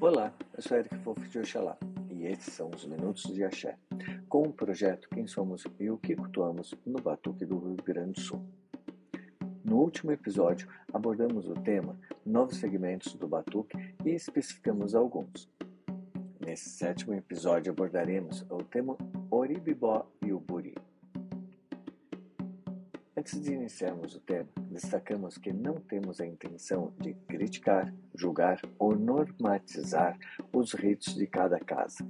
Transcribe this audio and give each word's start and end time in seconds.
Olá, 0.00 0.32
eu 0.56 0.62
sou 0.62 0.76
Eric 0.76 0.96
Fofo 0.98 1.20
de 1.26 1.40
Oxalá 1.40 1.76
e 2.08 2.24
esses 2.26 2.54
são 2.54 2.70
os 2.70 2.86
Minutos 2.86 3.34
de 3.34 3.42
Axé, 3.42 3.76
com 4.28 4.42
o 4.42 4.52
projeto 4.52 5.08
Quem 5.08 5.26
Somos 5.26 5.64
e 5.76 5.90
o 5.90 5.98
que 5.98 6.14
cultuamos 6.14 6.72
no 6.86 7.02
Batuque 7.02 7.44
do 7.44 7.58
Rio 7.58 7.76
Grande 7.84 8.12
do 8.12 8.20
Sul. 8.20 8.40
No 9.64 9.78
último 9.78 10.12
episódio, 10.12 10.68
abordamos 10.94 11.48
o 11.48 11.54
tema 11.54 11.98
Novos 12.24 12.58
segmentos 12.58 13.14
do 13.14 13.26
Batuque 13.26 13.76
e 14.04 14.10
especificamos 14.10 14.94
alguns. 14.94 15.50
Nesse 16.38 16.68
sétimo 16.68 17.12
episódio 17.12 17.72
abordaremos 17.72 18.46
o 18.48 18.62
tema 18.62 18.96
Oribibó 19.28 20.08
e 20.24 20.32
o 20.32 20.38
Buri. 20.38 20.76
Antes 23.16 23.42
de 23.42 23.52
iniciarmos 23.52 24.14
o 24.14 24.20
tema, 24.20 24.48
destacamos 24.80 25.36
que 25.36 25.52
não 25.52 25.74
temos 25.74 26.20
a 26.20 26.26
intenção 26.26 26.92
de 27.00 27.12
criticar, 27.26 27.92
julgar 28.14 28.60
ou 28.78 28.94
normatizar 28.94 30.16
os 30.52 30.72
ritos 30.72 31.16
de 31.16 31.26
cada 31.26 31.58
casa. 31.58 32.06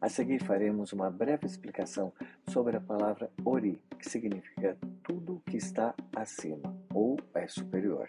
A 0.00 0.08
seguir 0.08 0.40
faremos 0.44 0.92
uma 0.92 1.10
breve 1.10 1.44
explicação 1.44 2.12
sobre 2.48 2.76
a 2.76 2.80
palavra 2.80 3.28
ori, 3.44 3.82
que 3.98 4.08
significa 4.08 4.76
tudo 5.02 5.42
que 5.46 5.56
está 5.56 5.92
acima 6.14 6.76
ou 6.94 7.18
é 7.34 7.48
superior. 7.48 8.06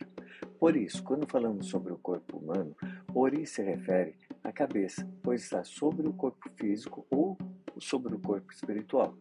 Por 0.60 0.78
isso, 0.78 1.02
quando 1.04 1.26
falamos 1.26 1.68
sobre 1.68 1.92
o 1.92 1.98
corpo 1.98 2.38
humano, 2.38 2.76
ori 3.14 3.48
se 3.48 3.64
refere 3.64 4.16
à 4.44 4.52
cabeça, 4.52 5.08
pois 5.24 5.42
está 5.42 5.64
sobre 5.64 6.08
o 6.08 6.14
corpo 6.14 6.48
físico 6.52 7.08
ou 7.10 7.36
sobre 7.80 8.14
o 8.14 8.20
corpo 8.20 8.54
espiritual. 8.54 9.18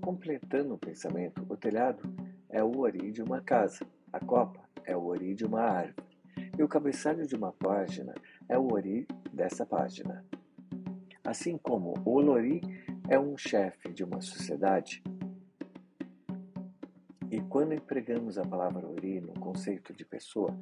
Completando 0.00 0.74
o 0.74 0.78
pensamento, 0.78 1.46
o 1.48 1.56
telhado 1.56 2.02
é 2.52 2.62
o 2.62 2.78
ori 2.78 3.10
de 3.10 3.22
uma 3.22 3.40
casa, 3.40 3.84
a 4.12 4.20
copa 4.20 4.60
é 4.84 4.94
o 4.94 5.06
ori 5.06 5.34
de 5.34 5.44
uma 5.44 5.62
árvore, 5.62 6.06
e 6.56 6.62
o 6.62 6.68
cabeçalho 6.68 7.26
de 7.26 7.34
uma 7.34 7.50
página 7.52 8.14
é 8.48 8.58
o 8.58 8.72
ori 8.72 9.06
dessa 9.32 9.64
página. 9.64 10.24
Assim 11.24 11.56
como 11.56 11.94
o 12.04 12.20
lori 12.20 12.60
é 13.08 13.18
um 13.18 13.36
chefe 13.36 13.90
de 13.92 14.04
uma 14.04 14.20
sociedade, 14.20 15.02
e 17.30 17.40
quando 17.40 17.72
empregamos 17.72 18.36
a 18.36 18.44
palavra 18.44 18.86
ori 18.86 19.18
no 19.18 19.32
conceito 19.32 19.94
de 19.94 20.04
pessoa, 20.04 20.54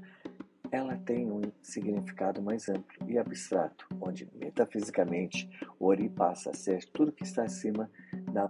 ela 0.70 0.96
tem 0.96 1.28
um 1.28 1.42
significado 1.60 2.40
mais 2.40 2.68
amplo 2.68 3.10
e 3.10 3.18
abstrato, 3.18 3.88
onde 4.00 4.28
metafisicamente 4.32 5.50
o 5.80 5.86
ori 5.86 6.08
passa 6.08 6.50
a 6.50 6.54
ser 6.54 6.84
tudo 6.92 7.10
que 7.10 7.24
está 7.24 7.42
acima 7.42 7.90
da 8.32 8.48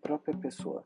própria 0.00 0.34
pessoa, 0.34 0.82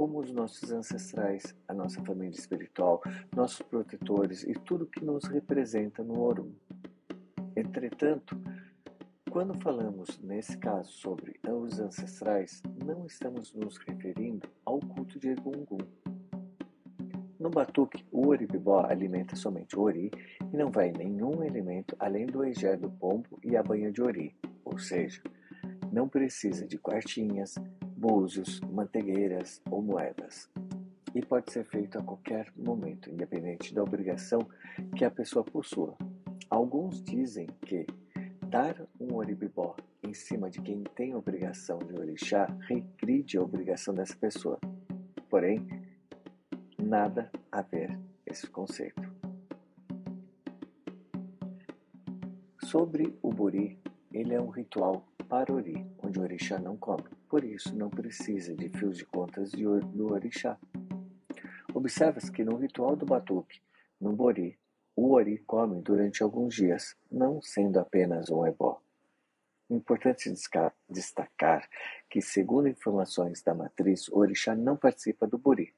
como 0.00 0.18
os 0.20 0.32
nossos 0.32 0.72
ancestrais, 0.72 1.54
a 1.68 1.74
nossa 1.74 2.02
família 2.02 2.30
espiritual, 2.30 3.02
nossos 3.36 3.60
protetores 3.60 4.44
e 4.44 4.54
tudo 4.54 4.86
que 4.86 5.04
nos 5.04 5.24
representa 5.24 6.02
no 6.02 6.22
Orum. 6.22 6.54
Entretanto, 7.54 8.34
quando 9.30 9.52
falamos, 9.60 10.18
nesse 10.22 10.56
caso, 10.56 10.90
sobre 10.90 11.38
os 11.46 11.78
ancestrais, 11.78 12.62
não 12.82 13.04
estamos 13.04 13.52
nos 13.52 13.76
referindo 13.76 14.48
ao 14.64 14.80
culto 14.80 15.18
de 15.18 15.32
Egungun. 15.32 15.76
No 17.38 17.50
batuque, 17.50 18.02
o 18.10 18.26
oribibó 18.28 18.86
alimenta 18.86 19.36
somente 19.36 19.78
o 19.78 19.82
ori 19.82 20.10
e 20.50 20.56
não 20.56 20.70
vai 20.70 20.92
nenhum 20.92 21.44
elemento 21.44 21.94
além 21.98 22.24
do 22.24 22.42
egé 22.42 22.74
do 22.74 22.90
pombo 22.90 23.38
e 23.44 23.54
a 23.54 23.62
banha 23.62 23.92
de 23.92 24.00
ori, 24.00 24.34
ou 24.64 24.78
seja, 24.78 25.22
não 25.92 26.08
precisa 26.08 26.66
de 26.66 26.78
quartinhas, 26.78 27.56
búzios, 28.00 28.62
mantegueiras 28.62 29.60
ou 29.70 29.82
moedas. 29.82 30.48
E 31.14 31.20
pode 31.20 31.52
ser 31.52 31.64
feito 31.66 31.98
a 31.98 32.02
qualquer 32.02 32.50
momento, 32.56 33.10
independente 33.10 33.74
da 33.74 33.82
obrigação 33.82 34.40
que 34.96 35.04
a 35.04 35.10
pessoa 35.10 35.44
possua. 35.44 35.94
Alguns 36.48 37.02
dizem 37.02 37.46
que 37.60 37.86
dar 38.48 38.74
um 38.98 39.16
oribibó 39.16 39.76
em 40.02 40.14
cima 40.14 40.48
de 40.48 40.62
quem 40.62 40.82
tem 40.94 41.14
obrigação 41.14 41.78
de 41.78 41.94
orixá 41.94 42.46
regride 42.66 43.36
a 43.36 43.42
obrigação 43.42 43.92
dessa 43.92 44.16
pessoa. 44.16 44.58
Porém, 45.28 45.66
nada 46.78 47.30
a 47.52 47.60
ver 47.60 47.98
esse 48.24 48.48
conceito. 48.48 49.02
Sobre 52.62 53.14
o 53.20 53.30
buri, 53.30 53.78
ele 54.10 54.32
é 54.32 54.40
um 54.40 54.48
ritual 54.48 55.04
parori, 55.28 55.86
onde 55.98 55.99
o 56.18 56.22
orixá 56.22 56.58
não 56.58 56.76
come. 56.76 57.04
Por 57.28 57.44
isso, 57.44 57.74
não 57.76 57.90
precisa 57.90 58.54
de 58.54 58.68
fios 58.68 58.96
de 58.96 59.04
contas 59.04 59.52
do 59.52 60.12
orixá. 60.12 60.58
Observa-se 61.72 62.32
que 62.32 62.44
no 62.44 62.56
ritual 62.56 62.96
do 62.96 63.06
batuque, 63.06 63.60
no 64.00 64.12
bori, 64.12 64.58
o 64.96 65.12
ori 65.12 65.38
come 65.38 65.80
durante 65.80 66.22
alguns 66.22 66.54
dias, 66.54 66.96
não 67.10 67.40
sendo 67.40 67.78
apenas 67.78 68.28
um 68.28 68.44
ebó. 68.44 68.80
Importante 69.70 70.32
destacar 70.88 71.68
que, 72.08 72.20
segundo 72.20 72.68
informações 72.68 73.40
da 73.42 73.54
matriz, 73.54 74.08
o 74.08 74.18
orixá 74.18 74.54
não 74.54 74.76
participa 74.76 75.26
do 75.26 75.38
buri. 75.38 75.72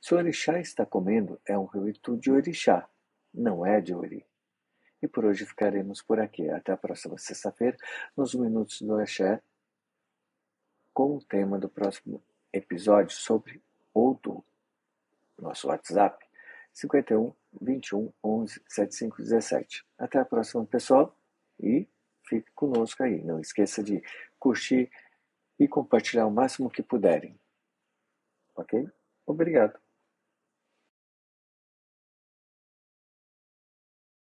Se 0.00 0.14
o 0.14 0.18
orixá 0.18 0.60
está 0.60 0.84
comendo, 0.84 1.40
é 1.46 1.58
um 1.58 1.64
rito 1.64 2.16
de 2.16 2.30
orixá, 2.30 2.88
não 3.32 3.64
é 3.64 3.80
de 3.80 3.94
ori. 3.94 4.24
E 5.02 5.08
por 5.08 5.24
hoje 5.24 5.46
ficaremos 5.46 6.02
por 6.02 6.20
aqui. 6.20 6.48
Até 6.50 6.72
a 6.72 6.76
próxima 6.76 7.16
sexta-feira, 7.18 7.76
nos 8.16 8.34
Minutos 8.34 8.82
do 8.82 8.96
Axé, 8.96 9.42
com 10.92 11.16
o 11.16 11.24
tema 11.24 11.58
do 11.58 11.68
próximo 11.68 12.22
episódio 12.52 13.16
sobre 13.16 13.62
Outro. 13.94 14.44
Nosso 15.38 15.68
WhatsApp 15.68 16.24
51 16.72 17.32
21 17.60 18.12
11 18.22 18.62
75 18.68 19.16
17. 19.22 19.84
Até 19.98 20.18
a 20.18 20.24
próxima, 20.24 20.64
pessoal, 20.66 21.16
e 21.58 21.88
fique 22.28 22.50
conosco 22.52 23.02
aí. 23.02 23.22
Não 23.24 23.40
esqueça 23.40 23.82
de 23.82 24.02
curtir 24.38 24.90
e 25.58 25.66
compartilhar 25.66 26.26
o 26.26 26.30
máximo 26.30 26.70
que 26.70 26.82
puderem. 26.82 27.38
Ok? 28.54 28.88
Obrigado. 29.26 29.78